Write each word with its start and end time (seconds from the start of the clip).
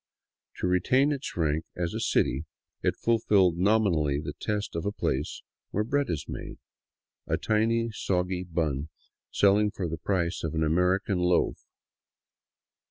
To 0.57 0.65
retain 0.65 1.11
its 1.11 1.37
rank 1.37 1.65
as 1.77 1.93
a" 1.93 1.99
city," 2.15 2.45
it 2.81 2.95
fulfilled 2.95 3.55
nominally 3.59 4.19
the 4.19 4.33
test 4.33 4.75
as 4.75 4.83
a 4.83 4.91
place 4.91 5.43
where 5.69 5.83
bread 5.83 6.09
is 6.09 6.25
made,— 6.27 6.57
a 7.27 7.37
tiny, 7.37 7.91
soggy 7.91 8.43
bun 8.43 8.89
selling 9.29 9.69
for 9.69 9.87
the 9.87 9.99
price 9.99 10.43
of 10.43 10.55
an 10.55 10.63
American 10.63 11.19
loaf. 11.19 11.67